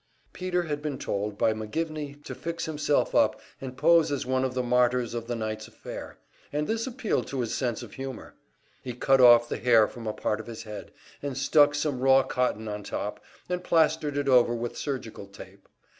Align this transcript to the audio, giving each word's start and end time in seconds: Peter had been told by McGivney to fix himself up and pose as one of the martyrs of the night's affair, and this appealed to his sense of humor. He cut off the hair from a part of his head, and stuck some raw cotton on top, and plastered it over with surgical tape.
Peter 0.33 0.63
had 0.63 0.81
been 0.81 0.97
told 0.97 1.37
by 1.37 1.53
McGivney 1.53 2.23
to 2.23 2.33
fix 2.33 2.65
himself 2.65 3.13
up 3.13 3.39
and 3.61 3.77
pose 3.77 4.11
as 4.11 4.25
one 4.25 4.43
of 4.43 4.55
the 4.55 4.63
martyrs 4.63 5.13
of 5.13 5.27
the 5.27 5.35
night's 5.35 5.67
affair, 5.67 6.17
and 6.51 6.65
this 6.65 6.87
appealed 6.87 7.27
to 7.27 7.41
his 7.41 7.53
sense 7.53 7.83
of 7.83 7.93
humor. 7.93 8.33
He 8.81 8.93
cut 8.93 9.21
off 9.21 9.47
the 9.47 9.57
hair 9.59 9.87
from 9.87 10.07
a 10.07 10.13
part 10.13 10.39
of 10.39 10.47
his 10.47 10.63
head, 10.63 10.91
and 11.21 11.37
stuck 11.37 11.75
some 11.75 11.99
raw 11.99 12.23
cotton 12.23 12.67
on 12.67 12.81
top, 12.81 13.23
and 13.47 13.63
plastered 13.63 14.17
it 14.17 14.27
over 14.27 14.55
with 14.55 14.75
surgical 14.75 15.27
tape. 15.27 15.69